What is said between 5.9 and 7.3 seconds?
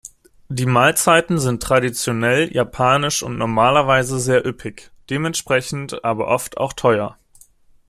aber oft auch teuer.